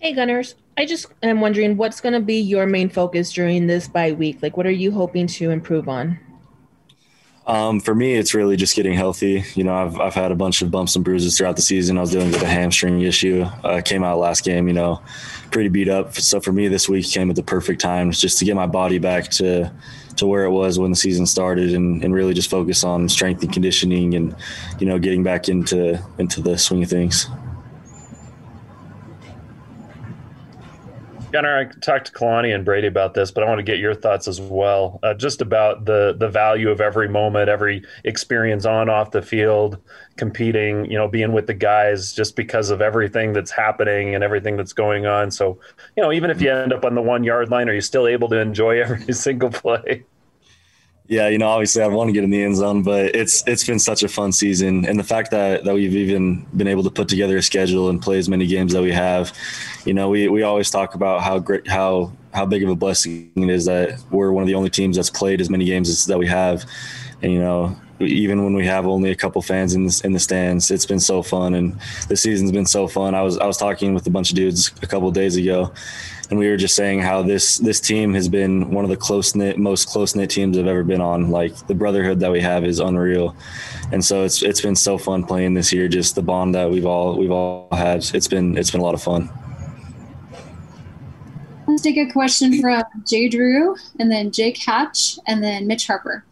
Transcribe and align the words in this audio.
Hey, 0.00 0.14
Gunners. 0.14 0.54
I 0.78 0.86
just 0.86 1.08
am 1.22 1.42
wondering 1.42 1.76
what's 1.76 2.00
going 2.00 2.14
to 2.14 2.20
be 2.20 2.40
your 2.40 2.64
main 2.64 2.88
focus 2.88 3.30
during 3.34 3.66
this 3.66 3.86
bye 3.86 4.12
week? 4.12 4.38
Like, 4.40 4.56
what 4.56 4.64
are 4.64 4.70
you 4.70 4.92
hoping 4.92 5.26
to 5.26 5.50
improve 5.50 5.90
on? 5.90 6.18
Um, 7.46 7.80
for 7.80 7.94
me, 7.94 8.14
it's 8.14 8.32
really 8.32 8.56
just 8.56 8.74
getting 8.74 8.94
healthy. 8.94 9.44
You 9.54 9.64
know, 9.64 9.74
I've, 9.74 10.00
I've 10.00 10.14
had 10.14 10.32
a 10.32 10.34
bunch 10.34 10.62
of 10.62 10.70
bumps 10.70 10.96
and 10.96 11.04
bruises 11.04 11.36
throughout 11.36 11.56
the 11.56 11.62
season. 11.62 11.98
I 11.98 12.00
was 12.00 12.12
dealing 12.12 12.32
with 12.32 12.40
a 12.40 12.46
hamstring 12.46 13.02
issue. 13.02 13.42
Uh, 13.62 13.82
came 13.82 14.02
out 14.02 14.18
last 14.18 14.42
game, 14.42 14.68
you 14.68 14.72
know, 14.72 15.02
pretty 15.50 15.68
beat 15.68 15.90
up. 15.90 16.14
So 16.14 16.40
for 16.40 16.52
me, 16.52 16.68
this 16.68 16.88
week 16.88 17.04
came 17.10 17.28
at 17.28 17.36
the 17.36 17.42
perfect 17.42 17.82
time 17.82 18.10
just 18.10 18.38
to 18.38 18.46
get 18.46 18.56
my 18.56 18.66
body 18.66 18.98
back 18.98 19.28
to 19.32 19.70
to 20.16 20.26
where 20.26 20.44
it 20.44 20.50
was 20.50 20.78
when 20.78 20.90
the 20.90 20.96
season 20.96 21.26
started, 21.26 21.74
and, 21.74 22.02
and 22.02 22.14
really 22.14 22.32
just 22.32 22.50
focus 22.50 22.84
on 22.84 23.06
strength 23.10 23.42
and 23.42 23.52
conditioning, 23.52 24.14
and 24.14 24.34
you 24.78 24.86
know, 24.86 24.98
getting 24.98 25.22
back 25.22 25.50
into 25.50 26.02
into 26.18 26.40
the 26.40 26.56
swing 26.56 26.82
of 26.82 26.88
things. 26.88 27.26
Gunner, 31.32 31.58
I 31.58 31.64
talked 31.80 32.06
to 32.06 32.12
Kalani 32.12 32.54
and 32.54 32.64
Brady 32.64 32.86
about 32.86 33.14
this, 33.14 33.30
but 33.30 33.44
I 33.44 33.46
want 33.46 33.58
to 33.58 33.62
get 33.62 33.78
your 33.78 33.94
thoughts 33.94 34.26
as 34.26 34.40
well, 34.40 34.98
uh, 35.02 35.14
just 35.14 35.40
about 35.40 35.84
the 35.84 36.14
the 36.18 36.28
value 36.28 36.70
of 36.70 36.80
every 36.80 37.08
moment, 37.08 37.48
every 37.48 37.84
experience 38.04 38.66
on 38.66 38.88
off 38.88 39.12
the 39.12 39.22
field, 39.22 39.78
competing, 40.16 40.90
you 40.90 40.98
know, 40.98 41.08
being 41.08 41.32
with 41.32 41.46
the 41.46 41.54
guys, 41.54 42.12
just 42.12 42.36
because 42.36 42.70
of 42.70 42.80
everything 42.80 43.32
that's 43.32 43.50
happening 43.50 44.14
and 44.14 44.24
everything 44.24 44.56
that's 44.56 44.72
going 44.72 45.06
on. 45.06 45.30
So, 45.30 45.58
you 45.96 46.02
know, 46.02 46.12
even 46.12 46.30
if 46.30 46.40
you 46.40 46.50
end 46.52 46.72
up 46.72 46.84
on 46.84 46.94
the 46.94 47.02
one 47.02 47.24
yard 47.24 47.50
line, 47.50 47.68
are 47.68 47.74
you 47.74 47.80
still 47.80 48.06
able 48.06 48.28
to 48.28 48.38
enjoy 48.38 48.80
every 48.82 49.12
single 49.12 49.50
play? 49.50 50.04
Yeah, 51.10 51.26
you 51.26 51.38
know, 51.38 51.48
obviously 51.48 51.82
I 51.82 51.88
want 51.88 52.06
to 52.06 52.12
get 52.12 52.22
in 52.22 52.30
the 52.30 52.40
end 52.40 52.54
zone, 52.54 52.84
but 52.84 53.16
it's 53.16 53.42
it's 53.48 53.66
been 53.66 53.80
such 53.80 54.04
a 54.04 54.08
fun 54.08 54.30
season, 54.30 54.86
and 54.86 54.96
the 54.96 55.02
fact 55.02 55.32
that 55.32 55.64
that 55.64 55.74
we've 55.74 55.92
even 55.92 56.46
been 56.56 56.68
able 56.68 56.84
to 56.84 56.90
put 56.90 57.08
together 57.08 57.36
a 57.36 57.42
schedule 57.42 57.88
and 57.88 58.00
play 58.00 58.16
as 58.16 58.28
many 58.28 58.46
games 58.46 58.72
that 58.74 58.80
we 58.80 58.92
have, 58.92 59.32
you 59.84 59.92
know, 59.92 60.08
we 60.08 60.28
we 60.28 60.44
always 60.44 60.70
talk 60.70 60.94
about 60.94 61.22
how 61.22 61.40
great 61.40 61.66
how 61.66 62.12
how 62.32 62.46
big 62.46 62.62
of 62.62 62.68
a 62.68 62.76
blessing 62.76 63.32
it 63.34 63.50
is 63.50 63.64
that 63.64 64.00
we're 64.12 64.30
one 64.30 64.42
of 64.42 64.46
the 64.46 64.54
only 64.54 64.70
teams 64.70 64.94
that's 64.94 65.10
played 65.10 65.40
as 65.40 65.50
many 65.50 65.64
games 65.64 65.88
as 65.88 66.04
that 66.04 66.16
we 66.16 66.28
have, 66.28 66.64
and 67.22 67.32
you 67.32 67.40
know, 67.40 67.76
even 67.98 68.44
when 68.44 68.54
we 68.54 68.64
have 68.64 68.86
only 68.86 69.10
a 69.10 69.16
couple 69.16 69.42
fans 69.42 69.74
in 69.74 69.86
the, 69.86 70.00
in 70.04 70.12
the 70.12 70.20
stands, 70.20 70.70
it's 70.70 70.86
been 70.86 71.00
so 71.00 71.24
fun, 71.24 71.54
and 71.54 71.76
the 72.08 72.16
season's 72.16 72.52
been 72.52 72.66
so 72.66 72.86
fun. 72.86 73.16
I 73.16 73.22
was 73.22 73.36
I 73.36 73.46
was 73.46 73.56
talking 73.56 73.94
with 73.94 74.06
a 74.06 74.10
bunch 74.10 74.30
of 74.30 74.36
dudes 74.36 74.70
a 74.80 74.86
couple 74.86 75.10
days 75.10 75.34
ago, 75.34 75.72
and 76.30 76.38
we 76.38 76.48
were 76.48 76.56
just 76.56 76.76
saying 76.76 77.00
how 77.00 77.22
this 77.22 77.58
this 77.58 77.80
team 77.80 78.14
has 78.14 78.28
been 78.28 78.70
one 78.70 78.84
of 78.84 78.90
the 78.90 78.96
close 78.96 79.34
knit, 79.34 79.58
most 79.58 79.88
close 79.88 80.14
knit 80.14 80.30
teams 80.30 80.56
I've 80.56 80.66
ever 80.66 80.84
been 80.84 81.00
on. 81.00 81.30
Like 81.30 81.66
the 81.66 81.74
brotherhood 81.74 82.20
that 82.20 82.30
we 82.30 82.40
have 82.40 82.64
is 82.64 82.78
unreal, 82.78 83.36
and 83.92 84.04
so 84.04 84.24
it's 84.24 84.42
it's 84.42 84.60
been 84.60 84.76
so 84.76 84.96
fun 84.96 85.24
playing 85.24 85.54
this 85.54 85.72
year. 85.72 85.88
Just 85.88 86.14
the 86.14 86.22
bond 86.22 86.54
that 86.54 86.70
we've 86.70 86.86
all 86.86 87.16
we've 87.16 87.32
all 87.32 87.68
had. 87.72 88.04
It's 88.14 88.28
been 88.28 88.56
it's 88.56 88.70
been 88.70 88.80
a 88.80 88.84
lot 88.84 88.94
of 88.94 89.02
fun. 89.02 89.28
Let's 91.66 91.82
take 91.82 91.98
a 91.98 92.10
question 92.10 92.60
from 92.60 92.84
Jay 93.06 93.28
Drew, 93.28 93.76
and 93.98 94.10
then 94.10 94.30
Jake 94.30 94.58
Hatch, 94.58 95.18
and 95.26 95.42
then 95.42 95.66
Mitch 95.66 95.86
Harper. 95.86 96.24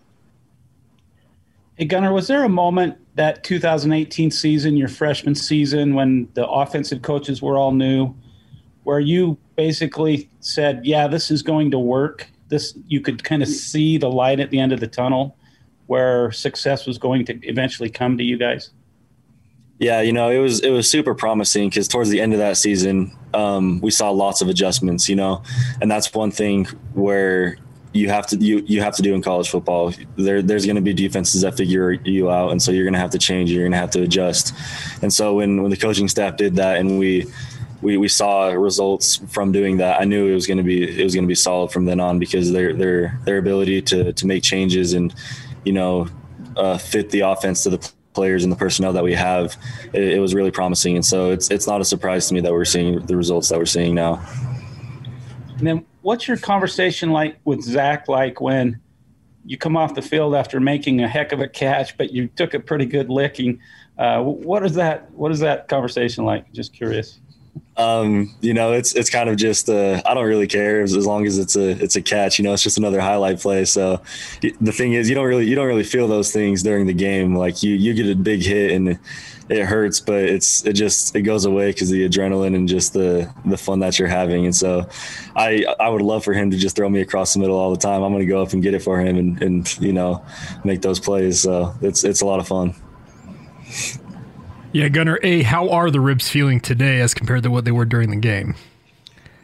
Hey 1.77 1.85
Gunner, 1.85 2.13
was 2.13 2.27
there 2.27 2.45
a 2.45 2.49
moment 2.49 2.99
that 3.15 3.45
2018 3.45 4.31
season, 4.31 4.77
your 4.77 4.89
freshman 4.89 5.35
season, 5.35 5.95
when 5.95 6.29
the 6.35 6.49
offensive 6.49 7.03
coaches 7.03 7.43
were 7.43 7.57
all 7.57 7.73
new? 7.73 8.15
where 8.89 9.01
you 9.01 9.37
basically 9.59 10.31
said, 10.41 10.87
"Yeah, 10.87 11.09
this 11.09 11.31
is 11.31 11.43
going 11.43 11.71
to 11.73 11.79
work." 11.79 12.27
This 12.49 12.79
you 12.87 13.03
could 13.03 13.23
kind 13.25 13.43
of 13.43 13.49
see 13.49 13.99
the 13.99 14.09
light 14.09 14.41
at 14.41 14.51
the 14.51 14.59
end 14.59 14.73
of 14.73 14.81
the 14.81 14.87
tunnel, 14.87 15.37
where 15.87 16.33
success 16.33 16.87
was 16.87 16.97
going 16.97 17.27
to 17.27 17.35
eventually 17.43 17.91
come 17.91 18.17
to 18.17 18.25
you 18.25 18.39
guys. 18.39 18.71
Yeah, 19.81 20.01
you 20.01 20.13
know, 20.13 20.31
it 20.31 20.39
was 20.39 20.61
it 20.61 20.71
was 20.71 20.89
super 20.89 21.15
promising 21.15 21.69
because 21.69 21.89
towards 21.89 22.09
the 22.09 22.21
end 22.21 22.33
of 22.33 22.39
that 22.39 22.57
season, 22.57 23.13
um, 23.35 23.81
we 23.81 23.91
saw 23.91 24.11
lots 24.11 24.41
of 24.41 24.49
adjustments. 24.49 25.09
You 25.09 25.17
know, 25.17 25.43
and 25.83 25.91
that's 25.91 26.15
one 26.15 26.31
thing 26.31 26.67
where 26.95 27.59
you 27.93 28.09
have 28.09 28.27
to 28.29 28.37
you 28.37 28.63
you 28.67 28.81
have 28.81 28.95
to 28.97 29.03
do 29.03 29.15
in 29.15 29.23
college 29.23 29.51
football. 29.51 29.93
There 30.17 30.41
there's 30.41 30.67
going 30.67 30.77
to 30.77 30.83
be 30.83 30.95
defenses 30.95 31.43
that 31.43 31.57
figure 31.57 31.93
you 31.93 32.31
out, 32.31 32.53
and 32.53 32.63
so 32.63 32.71
you're 32.71 32.85
going 32.85 32.95
to 32.95 33.01
have 33.01 33.11
to 33.11 33.19
change. 33.19 33.51
You're 33.51 33.65
going 33.65 33.73
to 33.73 33.79
have 33.79 33.91
to 33.93 34.03
adjust. 34.03 34.55
And 35.03 35.13
so 35.13 35.35
when 35.35 35.63
when 35.63 35.71
the 35.71 35.77
coaching 35.77 36.09
staff 36.09 36.37
did 36.37 36.55
that, 36.57 36.77
and 36.77 36.99
we 36.99 37.27
we, 37.81 37.97
we 37.97 38.09
saw 38.09 38.49
results 38.49 39.17
from 39.29 39.53
doing 39.53 39.77
that. 39.79 40.01
I 40.01 40.05
knew 40.05 40.27
it 40.27 40.35
was 40.35 40.47
going 40.47 40.59
to 40.59 40.65
be 40.65 40.83
it 41.01 41.05
was 41.05 41.15
going 41.15 41.25
to 41.25 41.29
be 41.29 41.35
solid 41.35 41.71
from 41.71 41.85
then 41.85 42.01
on 42.01 42.19
because 42.19 42.53
their 42.53 42.73
their 42.75 43.21
their 43.25 43.39
ability 43.39 43.83
to 43.83 44.13
to 44.13 44.27
make 44.27 44.43
changes 44.43 44.95
and 44.95 45.15
you 45.65 45.73
know 45.73 46.09
uh, 46.57 46.77
fit 46.79 47.11
the 47.11 47.21
offense 47.21 47.63
to 47.63 47.71
the 47.71 47.93
players 48.19 48.43
and 48.43 48.53
the 48.53 48.57
personnel 48.57 48.93
that 48.93 49.05
we 49.05 49.15
have, 49.15 49.57
it, 49.93 50.03
it, 50.15 50.19
was 50.19 50.35
really 50.35 50.51
promising. 50.51 50.97
And 50.97 51.07
so 51.07 51.31
it's 51.31 51.51
it's 51.53 51.69
not 51.69 51.81
a 51.81 51.85
surprise 51.85 52.27
to 52.29 52.35
me 52.35 52.41
that 52.41 52.53
we're 52.53 52.65
seeing 52.65 52.99
the 53.07 53.17
results 53.17 53.49
that 53.49 53.59
we're 53.59 53.65
seeing 53.65 53.95
now. 53.95 54.21
And 55.59 55.67
then, 55.67 55.87
what's 56.03 56.27
your 56.27 56.37
conversation 56.37 57.11
like 57.11 57.39
with 57.45 57.63
Zach? 57.63 58.09
Like 58.09 58.41
when 58.41 58.81
you 59.45 59.57
come 59.57 59.77
off 59.77 59.95
the 59.95 60.03
field 60.03 60.35
after 60.35 60.59
making 60.59 61.01
a 61.01 61.09
heck 61.09 61.31
of 61.31 61.41
a 61.41 61.49
catch, 61.49 61.97
but 61.97 62.13
you 62.13 62.27
took 62.27 62.55
a 62.55 62.61
pretty 62.61 62.87
good 62.87 63.09
licking. 63.09 63.61
Uh, 63.97 64.21
what 64.23 64.65
is 64.65 64.75
that? 64.75 65.11
What 65.13 65.31
is 65.31 65.39
that 65.41 65.69
conversation 65.69 66.25
like? 66.25 66.53
Just 66.53 66.73
curious. 66.73 67.21
Um, 67.77 68.35
you 68.41 68.55
know, 68.55 68.73
it's 68.73 68.95
it's 68.95 69.11
kind 69.11 69.29
of 69.29 69.37
just 69.37 69.69
uh, 69.69 70.03
I 70.05 70.15
don't 70.15 70.27
really 70.27 70.47
care 70.47 70.83
as, 70.83 70.97
as, 70.97 71.07
long 71.07 71.27
as 71.27 71.39
it's 71.39 71.57
a 71.57 71.71
it's 71.83 71.97
a 71.97 72.03
catch. 72.03 72.39
You 72.39 72.45
know, 72.45 72.53
it's 72.53 72.63
just 72.63 72.79
another 72.79 73.01
highlight 73.01 73.41
play. 73.41 73.65
So 73.65 74.03
the 74.61 74.73
thing 74.73 74.95
is, 74.95 75.09
you 75.09 75.15
don't 75.15 75.27
really 75.27 75.47
you 75.47 75.55
don't 75.55 75.67
really 75.67 75.85
feel 75.85 76.09
those 76.09 76.33
things 76.33 76.63
during 76.63 76.87
the 76.87 76.95
game. 76.95 77.35
Like 77.35 77.63
you 77.63 77.75
you 77.75 77.95
get 77.95 78.09
a 78.09 78.17
big 78.17 78.43
hit 78.43 78.73
and 78.73 78.99
it 79.49 79.65
hurts, 79.65 80.01
but 80.01 80.25
it's 80.25 80.65
it 80.67 80.75
just 80.75 81.17
it 81.17 81.23
goes 81.23 81.45
away 81.45 81.71
because 81.71 81.91
the 81.91 82.09
adrenaline 82.09 82.55
and 82.55 82.69
just 82.69 82.93
the 82.93 83.33
the 83.47 83.57
fun 83.57 83.81
that 83.81 83.99
you're 83.99 84.09
having. 84.09 84.45
And 84.45 84.55
so, 84.55 84.89
I 85.37 85.65
I 85.81 85.89
would 85.89 86.03
love 86.03 86.25
for 86.25 86.35
him 86.35 86.51
to 86.51 86.57
just 86.57 86.77
throw 86.77 86.89
me 86.89 87.01
across 87.01 87.35
the 87.35 87.41
middle 87.41 87.57
all 87.57 87.71
the 87.71 87.79
time. 87.81 88.03
I'm 88.03 88.13
going 88.13 88.27
to 88.27 88.31
go 88.31 88.43
up 88.43 88.53
and 88.53 88.63
get 88.63 88.75
it 88.75 88.83
for 88.83 89.01
him 89.01 89.17
and 89.17 89.43
and 89.43 89.79
you 89.81 89.93
know 89.93 90.25
make 90.65 90.83
those 90.83 91.01
plays. 91.01 91.41
So 91.41 91.75
it's 91.81 92.05
it's 92.05 92.21
a 92.21 92.27
lot 92.27 92.41
of 92.41 92.49
fun. 92.49 92.75
Yeah, 94.73 94.89
Gunner 94.89 95.19
A, 95.23 95.43
how 95.43 95.71
are 95.71 95.91
the 95.91 96.01
ribs 96.01 96.29
feeling 96.29 96.61
today 96.61 97.01
as 97.01 97.15
compared 97.15 97.43
to 97.45 97.51
what 97.51 97.65
they 97.65 97.71
were 97.71 97.87
during 97.87 98.11
the 98.11 98.17
game? 98.17 98.55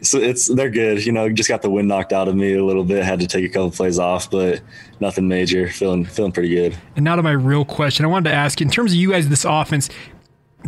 So 0.01 0.19
it's 0.19 0.47
they're 0.47 0.69
good. 0.69 1.03
You 1.03 1.11
know, 1.11 1.29
just 1.29 1.49
got 1.49 1.63
the 1.63 1.69
wind 1.69 1.87
knocked 1.87 2.13
out 2.13 2.27
of 2.27 2.35
me 2.35 2.53
a 2.53 2.63
little 2.63 2.83
bit. 2.83 3.03
Had 3.03 3.19
to 3.21 3.27
take 3.27 3.43
a 3.43 3.49
couple 3.49 3.71
plays 3.71 3.97
off, 3.97 4.29
but 4.29 4.61
nothing 4.99 5.27
major. 5.27 5.67
Feeling 5.67 6.05
feeling 6.05 6.31
pretty 6.31 6.49
good. 6.49 6.77
And 6.95 7.03
now 7.03 7.15
to 7.15 7.23
my 7.23 7.31
real 7.31 7.65
question. 7.65 8.05
I 8.05 8.07
wanted 8.07 8.29
to 8.29 8.35
ask 8.35 8.61
in 8.61 8.69
terms 8.69 8.91
of 8.91 8.97
you 8.97 9.11
guys, 9.11 9.29
this 9.29 9.45
offense, 9.45 9.89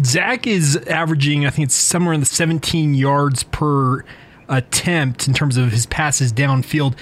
Zach 0.04 0.48
is 0.48 0.76
averaging, 0.88 1.46
I 1.46 1.52
think 1.52 1.68
it's 1.68 1.76
somewhere 1.76 2.14
in 2.14 2.20
the 2.20 2.26
17 2.26 2.96
yards 2.96 3.44
per 3.44 4.04
attempt 4.50 5.28
in 5.28 5.34
terms 5.34 5.58
of 5.58 5.72
his 5.72 5.86
passes 5.86 6.34
downfield. 6.34 6.96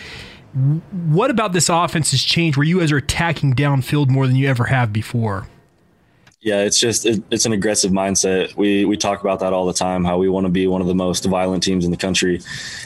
What 0.91 1.31
about 1.31 1.53
this 1.53 1.69
offense 1.69 2.11
has 2.11 2.21
changed 2.21 2.57
where 2.57 2.65
you 2.65 2.79
guys 2.79 2.91
are 2.91 2.97
attacking 2.97 3.53
downfield 3.53 4.09
more 4.09 4.27
than 4.27 4.35
you 4.35 4.49
ever 4.49 4.65
have 4.65 4.91
before? 4.91 5.47
Yeah, 6.45 6.61
it's 6.61 6.77
just 6.77 7.07
it, 7.07 7.23
it's 7.31 7.47
an 7.47 7.53
aggressive 7.53 7.91
mindset. 7.91 8.55
We 8.55 8.85
we 8.85 8.97
talk 8.97 9.21
about 9.21 9.39
that 9.39 9.51
all 9.51 9.65
the 9.65 9.73
time. 9.73 10.05
How 10.05 10.19
we 10.19 10.29
want 10.29 10.45
to 10.45 10.51
be 10.51 10.67
one 10.67 10.79
of 10.79 10.85
the 10.85 10.93
most 10.93 11.25
violent 11.25 11.63
teams 11.63 11.85
in 11.85 11.89
the 11.89 11.97
country, 11.97 12.39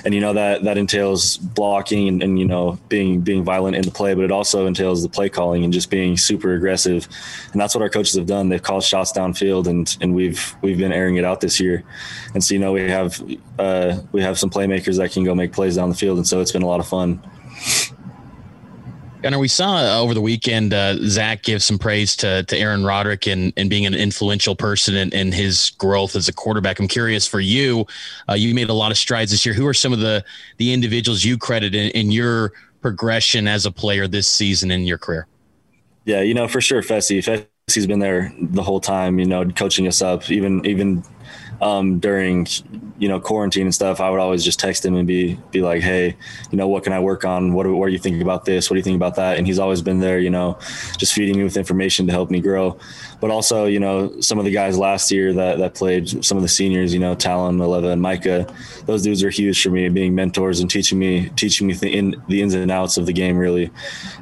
and 0.05 0.13
you 0.13 0.21
know 0.21 0.31
that 0.31 0.63
that 0.63 0.77
entails 0.77 1.35
blocking 1.35 2.07
and, 2.07 2.23
and, 2.23 2.39
you 2.39 2.45
know 2.45 2.79
being 2.87 3.19
being 3.19 3.43
violent 3.43 3.75
in 3.75 3.81
the 3.81 3.91
play, 3.91 4.13
but 4.13 4.23
it 4.23 4.31
also 4.31 4.65
entails 4.65 5.03
the 5.03 5.09
play 5.09 5.27
calling 5.27 5.65
and 5.65 5.73
just 5.73 5.89
being 5.89 6.15
super 6.15 6.53
aggressive. 6.53 7.09
And 7.51 7.59
that's 7.59 7.75
what 7.75 7.81
our 7.81 7.89
coaches 7.89 8.15
have 8.15 8.27
done. 8.27 8.47
They've 8.47 8.63
called 8.63 8.85
shots 8.85 9.11
downfield, 9.11 9.67
and 9.67 9.93
and 9.99 10.15
we've 10.15 10.55
we've 10.61 10.77
been 10.77 10.93
airing 10.93 11.17
it 11.17 11.25
out 11.25 11.41
this 11.41 11.59
year. 11.59 11.83
And 12.33 12.41
so 12.41 12.53
you 12.53 12.61
know 12.61 12.71
we 12.71 12.89
have 12.89 13.21
uh, 13.59 13.99
we 14.13 14.21
have 14.21 14.39
some 14.39 14.49
playmakers 14.49 14.95
that 14.99 15.11
can 15.11 15.25
go 15.25 15.35
make 15.35 15.51
plays 15.51 15.75
down 15.75 15.89
the 15.89 15.95
field, 15.95 16.17
and 16.17 16.25
so 16.25 16.39
it's 16.39 16.53
been 16.53 16.63
a 16.63 16.67
lot 16.67 16.79
of 16.79 16.87
fun. 16.87 17.21
Gunner, 19.21 19.39
we 19.39 19.49
saw 19.49 19.75
uh, 19.75 19.99
over 19.99 20.13
the 20.13 20.21
weekend 20.21 20.73
uh, 20.73 20.95
Zach 21.07 21.43
give 21.43 21.61
some 21.61 21.77
praise 21.77 22.15
to, 22.17 22.43
to 22.43 22.57
Aaron 22.57 22.85
Roderick 22.85 23.27
and, 23.27 23.51
and 23.57 23.69
being 23.69 23.85
an 23.85 23.93
influential 23.93 24.55
person 24.55 24.95
in, 24.95 25.11
in 25.11 25.33
his 25.33 25.71
growth 25.71 26.15
as 26.15 26.29
a 26.29 26.33
quarterback. 26.33 26.79
I'm 26.79 26.87
curious 26.87 27.27
for 27.27 27.41
you, 27.41 27.85
uh, 28.29 28.35
you 28.35 28.55
made 28.55 28.69
a 28.69 28.73
lot 28.73 28.91
of 28.91 28.97
strides 28.97 29.31
this 29.31 29.45
year. 29.45 29.53
Who 29.53 29.67
are 29.67 29.73
some 29.73 29.91
of 29.91 29.99
the, 29.99 30.23
the 30.55 30.71
individuals 30.71 31.25
you 31.25 31.37
credit 31.37 31.75
in, 31.75 31.91
in 31.91 32.11
your 32.11 32.53
progression 32.81 33.45
as 33.45 33.65
a 33.65 33.71
player 33.71 34.07
this 34.07 34.25
season 34.25 34.71
in 34.71 34.83
your 34.83 34.97
career? 34.97 35.27
Yeah, 36.05 36.21
you 36.21 36.33
know, 36.33 36.47
for 36.47 36.61
sure, 36.61 36.81
Fesi. 36.81 37.19
Fesi's 37.67 37.87
been 37.87 37.99
there 37.99 38.33
the 38.39 38.63
whole 38.63 38.79
time, 38.79 39.19
you 39.19 39.25
know, 39.25 39.43
coaching 39.49 39.85
us 39.85 40.01
up, 40.01 40.31
even 40.31 40.65
even 40.65 41.03
um, 41.61 41.99
during 41.99 42.47
you 42.97 43.07
know 43.07 43.19
quarantine 43.19 43.63
and 43.63 43.75
stuff, 43.75 43.99
I 43.99 44.09
would 44.09 44.19
always 44.19 44.43
just 44.43 44.59
text 44.59 44.85
him 44.85 44.95
and 44.95 45.07
be 45.07 45.37
be 45.51 45.61
like, 45.61 45.81
hey, 45.81 46.15
you 46.51 46.57
know, 46.57 46.67
what 46.67 46.83
can 46.83 46.93
I 46.93 46.99
work 46.99 47.25
on? 47.25 47.53
What 47.53 47.67
what 47.67 47.87
do 47.87 47.91
you 47.91 47.99
think 47.99 48.21
about 48.21 48.45
this? 48.45 48.69
What 48.69 48.75
do 48.75 48.79
you 48.79 48.83
think 48.83 48.95
about 48.95 49.15
that? 49.15 49.37
And 49.37 49.45
he's 49.45 49.59
always 49.59 49.81
been 49.81 49.99
there, 49.99 50.19
you 50.19 50.29
know, 50.29 50.57
just 50.97 51.13
feeding 51.13 51.37
me 51.37 51.43
with 51.43 51.57
information 51.57 52.07
to 52.07 52.13
help 52.13 52.29
me 52.29 52.39
grow. 52.39 52.77
But 53.19 53.31
also, 53.31 53.65
you 53.65 53.79
know, 53.79 54.19
some 54.21 54.39
of 54.39 54.45
the 54.45 54.51
guys 54.51 54.77
last 54.77 55.11
year 55.11 55.33
that 55.33 55.57
that 55.57 55.75
played, 55.75 56.23
some 56.23 56.37
of 56.37 56.41
the 56.43 56.49
seniors, 56.49 56.93
you 56.93 56.99
know, 56.99 57.15
Talon, 57.15 57.57
Maleva, 57.57 57.91
and 57.91 58.01
Micah, 58.01 58.47
those 58.85 59.03
dudes 59.03 59.23
are 59.23 59.29
huge 59.29 59.61
for 59.61 59.69
me, 59.69 59.89
being 59.89 60.15
mentors 60.15 60.61
and 60.61 60.69
teaching 60.69 60.99
me 60.99 61.29
teaching 61.35 61.67
me 61.67 61.73
the, 61.73 61.89
in, 61.89 62.21
the 62.27 62.41
ins 62.41 62.53
and 62.53 62.71
outs 62.71 62.97
of 62.97 63.05
the 63.05 63.13
game, 63.13 63.37
really. 63.37 63.69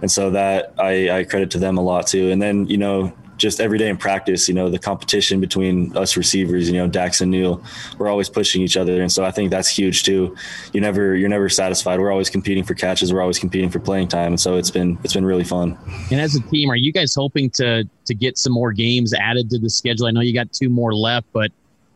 And 0.01 0.09
so 0.09 0.31
that 0.31 0.73
I, 0.79 1.19
I 1.19 1.23
credit 1.23 1.51
to 1.51 1.59
them 1.59 1.77
a 1.77 1.81
lot 1.81 2.07
too. 2.07 2.31
And 2.31 2.41
then 2.41 2.65
you 2.67 2.77
know 2.77 3.13
just 3.37 3.59
every 3.59 3.77
day 3.77 3.87
in 3.87 3.97
practice, 3.97 4.47
you 4.47 4.53
know, 4.53 4.69
the 4.69 4.79
competition 4.79 5.39
between 5.39 5.95
us 5.95 6.17
receivers, 6.17 6.69
you 6.69 6.75
know, 6.75 6.87
Dax 6.87 7.21
and 7.21 7.31
Neil, 7.31 7.63
we're 7.97 8.09
always 8.09 8.29
pushing 8.29 8.61
each 8.61 8.75
other. 8.75 9.01
And 9.01 9.11
so 9.11 9.23
I 9.23 9.31
think 9.31 9.51
that's 9.51 9.69
huge 9.69 10.03
too. 10.03 10.35
You 10.73 10.81
never, 10.81 11.15
you're 11.15 11.29
never 11.29 11.49
satisfied. 11.49 11.99
We're 11.99 12.11
always 12.11 12.29
competing 12.29 12.63
for 12.63 12.73
catches. 12.73 13.13
We're 13.13 13.21
always 13.21 13.39
competing 13.39 13.69
for 13.69 13.79
playing 13.79 14.09
time. 14.09 14.33
And 14.33 14.39
so 14.39 14.55
it's 14.55 14.71
been, 14.71 14.97
it's 15.03 15.13
been 15.13 15.25
really 15.25 15.43
fun. 15.43 15.77
And 16.11 16.19
as 16.19 16.35
a 16.35 16.41
team, 16.41 16.69
are 16.69 16.75
you 16.75 16.91
guys 16.91 17.13
hoping 17.15 17.49
to, 17.51 17.87
to 18.05 18.13
get 18.13 18.37
some 18.37 18.53
more 18.53 18.73
games 18.73 19.13
added 19.13 19.49
to 19.51 19.59
the 19.59 19.69
schedule? 19.69 20.07
I 20.07 20.11
know 20.11 20.21
you 20.21 20.33
got 20.33 20.51
two 20.51 20.69
more 20.69 20.93
left, 20.93 21.27
but 21.31 21.51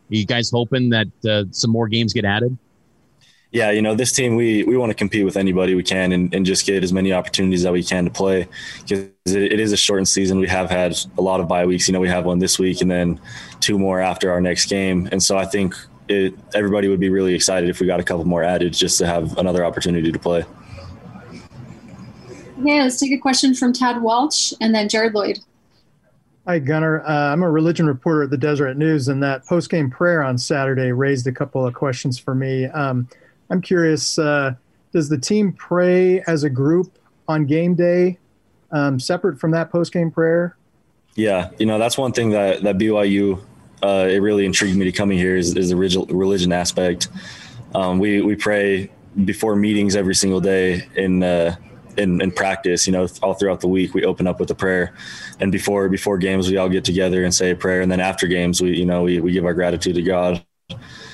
you 0.10 0.26
guys 0.26 0.50
hoping 0.52 0.90
that 0.90 1.08
uh, 1.28 1.46
some 1.52 1.72
more 1.72 1.88
games 1.88 2.14
get 2.14 2.26
added? 2.26 2.58
Yeah, 3.54 3.72
you 3.72 3.82
know, 3.82 3.96
this 3.96 4.14
team, 4.14 4.38
we, 4.38 4.64
we 4.64 4.78
want 4.78 4.92
to 4.92 4.94
compete 4.94 5.26
with 5.26 5.36
anybody 5.36 5.76
we 5.76 5.84
can 5.84 6.14
and, 6.14 6.34
and 6.34 6.46
just 6.46 6.66
get 6.66 6.86
as 6.86 6.94
many 6.94 7.12
opportunities 7.12 7.64
that 7.64 7.74
we 7.74 7.84
can 7.84 8.06
to 8.06 8.12
play 8.12 8.48
because 8.80 9.10
it, 9.26 9.52
it 9.52 9.60
is 9.60 9.74
a 9.74 9.78
shortened 9.78 10.08
season. 10.08 10.40
We 10.40 10.48
have 10.48 10.70
had 10.70 10.98
a 11.18 11.22
lot 11.22 11.42
of 11.42 11.50
bye 11.50 11.66
weeks. 11.66 11.86
You 11.86 11.92
know, 11.92 12.00
we 12.00 12.08
have 12.08 12.24
one 12.24 12.40
this 12.40 12.58
week 12.58 12.80
and 12.82 12.90
then 12.90 13.20
two 13.60 13.78
more 13.78 14.00
after 14.00 14.32
our 14.32 14.40
next 14.40 14.68
game. 14.68 15.10
And 15.12 15.22
so 15.22 15.38
I 15.38 15.46
think 15.46 15.76
it, 16.08 16.34
everybody 16.54 16.88
would 16.88 17.02
be 17.02 17.10
really 17.10 17.34
excited 17.34 17.70
if 17.70 17.82
we 17.82 17.88
got 17.88 18.00
a 18.00 18.04
couple 18.04 18.24
more 18.24 18.42
added 18.42 18.72
just 18.72 18.98
to 19.00 19.06
have 19.06 19.38
another 19.38 19.66
opportunity 19.66 20.14
to 20.14 20.20
play. 20.20 20.46
Okay, 22.62 22.82
let's 22.82 23.00
take 23.00 23.12
a 23.12 23.18
question 23.18 23.54
from 23.54 23.74
Tad 23.74 24.02
Walch 24.02 24.54
and 24.62 24.74
then 24.74 24.88
Jared 24.88 25.14
Lloyd. 25.14 25.40
Hi, 26.48 26.58
Gunner. 26.58 27.02
Uh, 27.02 27.34
I'm 27.34 27.44
a 27.44 27.52
religion 27.52 27.86
reporter 27.86 28.24
at 28.24 28.30
the 28.30 28.38
Deseret 28.38 28.78
News, 28.78 29.10
and 29.10 29.22
that 29.22 29.46
post-game 29.46 29.92
prayer 29.92 30.24
on 30.24 30.38
Saturday 30.38 30.92
raised 30.92 31.28
a 31.28 31.32
couple 31.32 31.66
of 31.66 31.74
questions 31.74 32.18
for 32.18 32.34
me. 32.34 32.66
Um, 32.66 33.08
I'm 33.52 33.62
curious, 33.62 34.18
uh, 34.18 34.54
does 34.94 35.10
the 35.10 35.18
team 35.18 35.52
pray 35.52 36.22
as 36.22 36.44
a 36.44 36.50
group 36.50 36.98
on 37.28 37.46
game 37.46 37.76
day, 37.76 38.18
um, 38.72 39.00
separate 39.00 39.40
from 39.40 39.52
that 39.52 39.70
post-game 39.70 40.10
prayer? 40.10 40.58
Yeah, 41.16 41.50
you 41.60 41.66
know 41.66 41.78
that's 41.78 41.98
one 41.98 42.14
thing 42.14 42.30
that 42.30 42.64
that 42.64 42.78
BYU 42.78 43.44
uh, 43.84 44.08
it 44.10 44.22
really 44.22 44.46
intrigued 44.46 44.78
me 44.78 44.86
to 44.86 44.92
coming 44.92 45.18
here 45.18 45.36
is, 45.36 45.56
is 45.56 45.70
the 45.70 45.76
religion 45.76 46.54
aspect. 46.54 47.10
Um, 47.76 48.00
we 48.00 48.22
we 48.22 48.36
pray 48.36 48.90
before 49.26 49.58
meetings 49.58 49.98
every 49.98 50.16
single 50.16 50.40
day 50.40 50.88
in, 50.96 51.22
uh, 51.22 51.58
in 51.98 52.22
in 52.22 52.32
practice. 52.32 52.88
You 52.88 52.94
know, 52.94 53.08
all 53.22 53.34
throughout 53.34 53.60
the 53.60 53.68
week 53.68 53.94
we 53.94 54.06
open 54.06 54.26
up 54.26 54.40
with 54.40 54.50
a 54.52 54.56
prayer, 54.56 54.94
and 55.42 55.52
before 55.52 55.90
before 55.90 56.18
games 56.18 56.50
we 56.50 56.56
all 56.56 56.70
get 56.70 56.86
together 56.86 57.26
and 57.26 57.34
say 57.34 57.52
a 57.52 57.56
prayer, 57.56 57.82
and 57.82 57.92
then 57.92 58.00
after 58.00 58.28
games 58.28 58.62
we 58.62 58.78
you 58.78 58.86
know 58.86 59.04
we 59.04 59.20
we 59.20 59.34
give 59.34 59.44
our 59.44 59.54
gratitude 59.54 59.96
to 59.96 60.02
God 60.02 60.42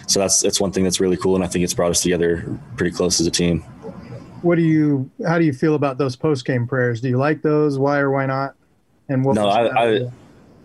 so 0.08 0.20
that's 0.20 0.42
that's 0.42 0.60
one 0.60 0.72
thing 0.72 0.84
that's 0.84 1.00
really 1.00 1.18
cool, 1.18 1.36
and 1.36 1.44
I 1.44 1.48
think 1.48 1.64
it's 1.64 1.74
brought 1.74 1.92
us 1.92 2.02
together 2.02 2.46
pretty 2.76 2.96
close 2.96 3.20
as 3.20 3.28
a 3.28 3.32
team. 3.32 3.60
What 4.42 4.56
do 4.56 4.62
you? 4.62 5.10
How 5.26 5.38
do 5.38 5.46
you 5.46 5.54
feel 5.54 5.76
about 5.76 5.98
those 5.98 6.16
post 6.16 6.46
game 6.46 6.68
prayers? 6.68 7.02
Do 7.02 7.10
you 7.10 7.18
like 7.18 7.42
those? 7.42 7.78
Why 7.78 8.00
or 8.00 8.12
why 8.12 8.26
not? 8.26 8.56
And 9.10 9.24
what? 9.24 9.36
No, 9.36 9.48
I, 9.48 9.84
I 9.84 10.12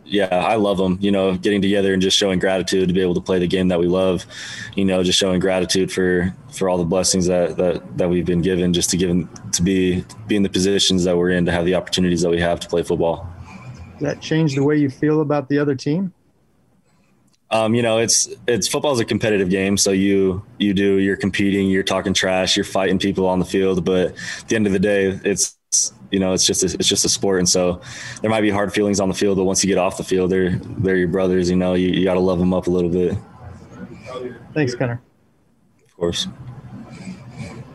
yeah, 0.05 0.27
I 0.27 0.56
love 0.56 0.79
them. 0.79 0.99
You 1.00 1.11
know, 1.11 1.37
getting 1.37 1.62
together 1.62 1.93
and 1.93 2.03
just 2.03 2.17
showing 2.17 2.39
gratitude 2.39 2.89
to 2.89 2.94
be 2.94 3.00
able 3.00 3.15
to 3.15 3.21
play 3.21 3.39
the 3.39 3.47
game 3.47 3.69
that 3.69 3.81
we 3.81 3.87
love. 3.87 4.25
You 4.77 4.85
know, 4.85 5.03
just 5.03 5.19
showing 5.19 5.41
gratitude 5.41 5.91
for 5.91 6.35
for 6.53 6.69
all 6.69 6.79
the 6.79 6.85
blessings 6.85 7.27
that 7.27 7.56
that 7.56 7.99
that 7.99 8.09
we've 8.09 8.27
been 8.27 8.43
given, 8.43 8.73
just 8.73 8.91
to 8.91 8.97
give 8.97 9.29
to 9.53 9.62
be 9.62 10.05
be 10.29 10.37
in 10.37 10.43
the 10.43 10.50
positions 10.50 11.03
that 11.05 11.17
we're 11.17 11.31
in, 11.31 11.47
to 11.47 11.53
have 11.53 11.65
the 11.65 11.75
opportunities 11.75 12.23
that 12.23 12.31
we 12.31 12.41
have 12.41 12.61
to 12.61 12.69
play 12.69 12.83
football. 12.83 13.29
Does 13.99 14.03
that 14.03 14.21
change 14.21 14.55
the 14.55 14.62
way 14.62 14.77
you 14.77 14.91
feel 14.91 15.21
about 15.21 15.49
the 15.49 15.59
other 15.59 15.75
team? 15.75 16.12
Um, 17.52 17.75
you 17.75 17.82
know, 17.82 17.99
it's 17.99 18.28
it's 18.49 18.66
football 18.66 18.93
is 18.93 19.00
a 19.00 19.04
competitive 19.04 19.50
game, 19.50 19.76
so 19.76 19.93
you 19.93 20.43
you 20.58 20.72
do 20.72 20.96
you're 20.96 21.16
competing, 21.16 21.69
you're 21.69 21.82
talking 21.82 22.14
trash, 22.14 22.56
you're 22.56 22.64
fighting 22.64 22.99
people 22.99 23.26
on 23.26 23.38
the 23.38 23.44
field, 23.44 23.84
but 23.84 24.12
at 24.40 24.49
the 24.49 24.56
end 24.56 24.66
of 24.66 24.72
the 24.72 24.78
day, 24.78 25.20
it's 25.22 25.58
you 26.10 26.19
know 26.19 26.32
it's 26.32 26.46
just 26.46 26.62
a, 26.62 26.66
it's 26.66 26.88
just 26.88 27.04
a 27.04 27.10
sport, 27.10 27.40
and 27.40 27.49
so 27.49 27.81
there 28.22 28.31
might 28.31 28.40
be 28.40 28.49
hard 28.49 28.72
feelings 28.72 29.00
on 29.00 29.08
the 29.08 29.14
field, 29.14 29.37
but 29.37 29.44
once 29.44 29.62
you 29.62 29.69
get 29.69 29.78
off 29.78 29.99
the 29.99 30.04
field, 30.04 30.31
they're 30.31 30.56
they're 30.78 30.96
your 30.96 31.08
brothers. 31.08 31.50
You 31.50 31.56
know, 31.56 31.75
you, 31.75 31.88
you 31.88 32.04
got 32.04 32.14
to 32.14 32.20
love 32.20 32.38
them 32.38 32.54
up 32.54 32.69
a 32.69 32.70
little 32.70 32.90
bit. 32.90 33.19
Thanks, 34.54 34.75
Gunner. 34.75 35.02
Of 35.84 35.96
course. 35.96 36.28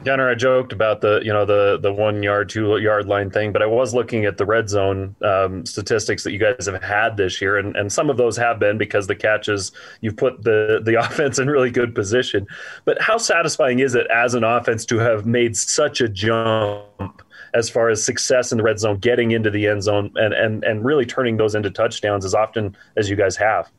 Gunner, 0.04 0.30
I 0.30 0.36
joked 0.36 0.72
about 0.72 1.02
the 1.02 1.22
you 1.24 1.34
know 1.34 1.46
the 1.46 1.78
the 1.82 1.92
one 1.92 2.24
yard, 2.24 2.50
two 2.50 2.78
yard 2.78 3.08
line 3.08 3.30
thing, 3.30 3.52
but 3.52 3.62
I 3.62 3.66
was 3.66 3.94
looking 3.94 4.26
at 4.26 4.38
the 4.38 4.46
red 4.46 4.70
zone 4.70 5.16
um, 5.22 5.66
statistics 5.66 6.24
that 6.24 6.32
you 6.32 6.40
guys 6.40 6.66
have 6.66 6.82
had 6.82 7.18
this 7.18 7.42
year, 7.42 7.58
and, 7.58 7.76
and 7.76 7.92
some 7.92 8.10
of 8.10 8.18
those 8.18 8.38
have 8.38 8.60
been 8.60 8.78
because 8.78 9.08
the 9.08 9.16
catches 9.16 9.72
you've 10.02 10.16
put 10.16 10.44
the 10.44 10.82
the 10.84 10.96
offense 11.00 11.40
in 11.40 11.50
really 11.50 11.72
good 11.72 11.94
position. 11.94 12.48
But 12.86 13.02
how 13.02 13.18
satisfying 13.18 13.80
is 13.80 13.96
it 13.96 14.08
as 14.08 14.34
an 14.34 14.44
offense 14.44 14.86
to 14.86 14.98
have 15.00 15.26
made 15.26 15.58
such 15.58 16.02
a 16.02 16.08
jump? 16.08 17.24
as 17.54 17.70
far 17.70 17.90
as 17.90 18.04
success 18.04 18.52
in 18.52 18.58
the 18.58 18.64
red 18.64 18.78
zone, 18.78 18.98
getting 18.98 19.32
into 19.32 19.50
the 19.50 19.68
end 19.68 19.82
zone, 19.82 20.12
and 20.16 20.34
and 20.34 20.64
and 20.64 20.86
really 20.86 21.06
turning 21.06 21.38
those 21.38 21.56
into 21.56 21.72
touchdowns 21.72 22.26
as 22.26 22.36
often 22.36 22.76
as 22.98 23.10
you 23.10 23.16
guys 23.16 23.36
have. 23.38 23.72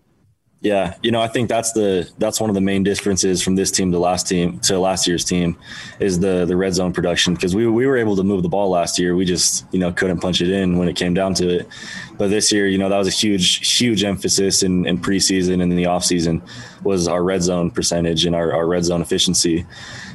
Yeah, 0.61 0.97
you 1.03 1.13
know, 1.13 1.21
I 1.21 1.29
think 1.29 1.49
that's 1.49 1.71
the 1.71 2.11
that's 2.19 2.41
one 2.41 2.51
of 2.51 2.55
the 2.55 2.61
main 2.61 2.83
differences 2.83 3.41
from 3.41 3.55
this 3.55 3.71
team 3.71 3.93
to 3.93 3.99
last 4.01 4.27
team 4.27 4.59
to 4.61 4.81
last 4.81 5.07
year's 5.07 5.25
team 5.25 5.57
is 6.01 6.19
the 6.19 6.47
the 6.47 6.57
red 6.57 6.75
zone 6.75 6.93
production 6.93 7.35
because 7.35 7.55
we 7.55 7.69
we 7.69 7.87
were 7.87 7.97
able 7.97 8.17
to 8.17 8.25
move 8.25 8.43
the 8.43 8.49
ball 8.49 8.69
last 8.69 8.99
year. 8.99 9.15
We 9.15 9.25
just 9.25 9.67
you 9.73 9.79
know 9.79 9.93
couldn't 9.93 10.19
punch 10.19 10.41
it 10.41 10.51
in 10.51 10.77
when 10.77 10.89
it 10.89 10.97
came 10.97 11.15
down 11.15 11.35
to 11.35 11.49
it. 11.49 11.69
But 12.17 12.31
this 12.31 12.51
year, 12.51 12.67
you 12.67 12.77
know, 12.77 12.89
that 12.89 12.99
was 12.99 13.07
a 13.07 13.13
huge 13.13 13.79
huge 13.79 14.03
emphasis 14.03 14.65
in, 14.65 14.85
in 14.85 14.99
preseason 14.99 15.63
and 15.63 15.71
in 15.71 15.77
the 15.77 15.85
offseason 15.85 16.43
was 16.83 17.07
our 17.07 17.23
red 17.23 17.43
zone 17.43 17.71
percentage 17.71 18.27
and 18.27 18.35
our, 18.35 18.53
our 18.53 18.67
red 18.67 18.85
zone 18.85 19.01
efficiency. 19.01 19.65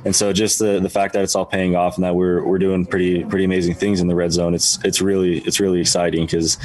And 0.05 0.15
so 0.15 0.33
just 0.33 0.59
the, 0.59 0.79
the 0.79 0.89
fact 0.89 1.13
that 1.13 1.23
it's 1.23 1.35
all 1.35 1.45
paying 1.45 1.75
off 1.75 1.95
and 1.95 2.03
that 2.03 2.15
we're, 2.15 2.43
we're 2.43 2.59
doing 2.59 2.85
pretty 2.85 3.23
pretty 3.23 3.45
amazing 3.45 3.75
things 3.75 4.01
in 4.01 4.07
the 4.07 4.15
red 4.15 4.31
zone, 4.31 4.53
it's 4.53 4.77
it's 4.83 5.01
really 5.01 5.39
it's 5.39 5.59
really 5.59 5.79
exciting 5.79 6.25
because 6.25 6.55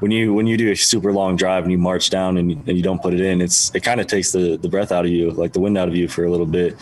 when 0.00 0.10
you 0.10 0.34
when 0.34 0.46
you 0.46 0.56
do 0.56 0.70
a 0.70 0.76
super 0.76 1.12
long 1.12 1.36
drive 1.36 1.62
and 1.62 1.72
you 1.72 1.78
march 1.78 2.10
down 2.10 2.36
and, 2.36 2.52
and 2.68 2.76
you 2.76 2.82
don't 2.82 3.00
put 3.00 3.14
it 3.14 3.20
in, 3.20 3.40
it's 3.40 3.74
it 3.74 3.80
kind 3.84 4.00
of 4.00 4.06
takes 4.06 4.32
the 4.32 4.56
the 4.56 4.68
breath 4.68 4.90
out 4.92 5.04
of 5.04 5.10
you, 5.10 5.30
like 5.30 5.52
the 5.52 5.60
wind 5.60 5.78
out 5.78 5.88
of 5.88 5.94
you 5.94 6.08
for 6.08 6.24
a 6.24 6.30
little 6.30 6.46
bit. 6.46 6.76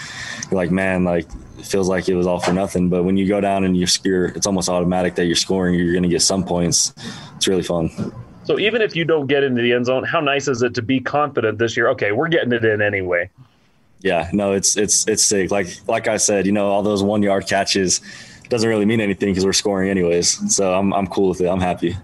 You're 0.50 0.56
like, 0.56 0.70
man, 0.70 1.04
like 1.04 1.26
it 1.58 1.66
feels 1.66 1.88
like 1.88 2.08
it 2.08 2.14
was 2.14 2.26
all 2.26 2.40
for 2.40 2.52
nothing. 2.52 2.88
But 2.88 3.02
when 3.02 3.16
you 3.16 3.26
go 3.28 3.40
down 3.40 3.64
and 3.64 3.76
you're, 3.76 3.88
you're 4.04 4.26
it's 4.26 4.46
almost 4.46 4.68
automatic 4.68 5.16
that 5.16 5.26
you're 5.26 5.36
scoring, 5.36 5.74
you're 5.74 5.92
going 5.92 6.04
to 6.04 6.08
get 6.08 6.22
some 6.22 6.44
points. 6.44 6.94
It's 7.36 7.48
really 7.48 7.62
fun. 7.62 7.90
So 8.44 8.58
even 8.58 8.80
if 8.80 8.96
you 8.96 9.04
don't 9.04 9.26
get 9.26 9.44
into 9.44 9.60
the 9.60 9.74
end 9.74 9.86
zone, 9.86 10.04
how 10.04 10.20
nice 10.20 10.48
is 10.48 10.62
it 10.62 10.74
to 10.76 10.82
be 10.82 11.00
confident 11.00 11.58
this 11.58 11.76
year? 11.76 11.88
Okay, 11.90 12.12
we're 12.12 12.28
getting 12.28 12.52
it 12.52 12.64
in 12.64 12.80
anyway. 12.80 13.28
Yeah, 14.00 14.30
no, 14.32 14.52
it's 14.52 14.76
it's 14.76 15.06
it's 15.08 15.24
sick. 15.24 15.50
Like 15.50 15.68
like 15.88 16.06
I 16.08 16.18
said, 16.18 16.46
you 16.46 16.52
know, 16.52 16.68
all 16.68 16.82
those 16.82 17.02
one 17.02 17.22
yard 17.22 17.46
catches 17.46 18.00
doesn't 18.48 18.68
really 18.68 18.86
mean 18.86 19.00
anything 19.00 19.30
because 19.30 19.44
we're 19.44 19.52
scoring 19.52 19.90
anyways. 19.90 20.54
So 20.54 20.72
I'm 20.72 20.92
I'm 20.94 21.06
cool 21.06 21.30
with 21.30 21.40
it. 21.40 21.46
I'm 21.48 21.60
happy. 21.60 21.96